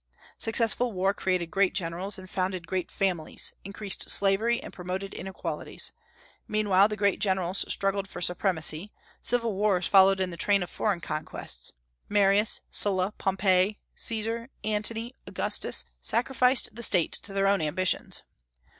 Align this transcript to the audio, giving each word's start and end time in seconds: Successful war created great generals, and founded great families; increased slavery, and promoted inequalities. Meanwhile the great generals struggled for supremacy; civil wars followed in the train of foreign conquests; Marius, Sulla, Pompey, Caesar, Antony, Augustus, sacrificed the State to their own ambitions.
Successful 0.39 0.91
war 0.93 1.13
created 1.13 1.51
great 1.51 1.75
generals, 1.75 2.17
and 2.17 2.27
founded 2.27 2.65
great 2.65 2.89
families; 2.89 3.53
increased 3.63 4.09
slavery, 4.09 4.59
and 4.59 4.73
promoted 4.73 5.13
inequalities. 5.13 5.91
Meanwhile 6.47 6.87
the 6.87 6.97
great 6.97 7.19
generals 7.19 7.63
struggled 7.71 8.07
for 8.07 8.19
supremacy; 8.19 8.91
civil 9.21 9.53
wars 9.53 9.85
followed 9.85 10.19
in 10.19 10.31
the 10.31 10.37
train 10.37 10.63
of 10.63 10.71
foreign 10.71 11.01
conquests; 11.01 11.73
Marius, 12.09 12.61
Sulla, 12.71 13.11
Pompey, 13.19 13.77
Caesar, 13.93 14.49
Antony, 14.63 15.13
Augustus, 15.27 15.85
sacrificed 16.01 16.75
the 16.75 16.81
State 16.81 17.11
to 17.11 17.31
their 17.31 17.45
own 17.45 17.61
ambitions. 17.61 18.23